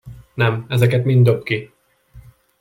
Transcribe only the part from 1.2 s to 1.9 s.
dobd ki!